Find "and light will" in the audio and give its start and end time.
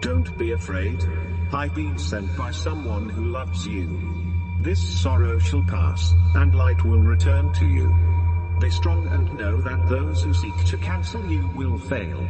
6.34-7.00